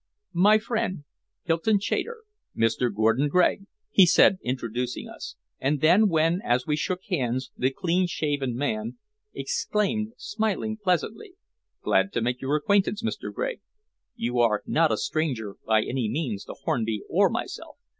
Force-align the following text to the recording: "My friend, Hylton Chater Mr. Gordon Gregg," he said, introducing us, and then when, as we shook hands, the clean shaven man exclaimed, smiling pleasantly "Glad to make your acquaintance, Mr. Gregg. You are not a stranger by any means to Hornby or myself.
"My 0.33 0.57
friend, 0.57 1.03
Hylton 1.43 1.77
Chater 1.79 2.23
Mr. 2.57 2.91
Gordon 2.91 3.27
Gregg," 3.27 3.67
he 3.91 4.07
said, 4.07 4.39
introducing 4.41 5.07
us, 5.07 5.35
and 5.59 5.79
then 5.79 6.09
when, 6.09 6.41
as 6.43 6.65
we 6.65 6.75
shook 6.75 7.03
hands, 7.11 7.51
the 7.55 7.69
clean 7.69 8.07
shaven 8.07 8.55
man 8.55 8.97
exclaimed, 9.35 10.13
smiling 10.17 10.75
pleasantly 10.75 11.35
"Glad 11.83 12.11
to 12.13 12.21
make 12.21 12.41
your 12.41 12.55
acquaintance, 12.55 13.03
Mr. 13.03 13.31
Gregg. 13.31 13.61
You 14.15 14.39
are 14.39 14.63
not 14.65 14.91
a 14.91 14.97
stranger 14.97 15.57
by 15.67 15.83
any 15.83 16.09
means 16.09 16.45
to 16.45 16.55
Hornby 16.63 17.03
or 17.07 17.29
myself. 17.29 17.77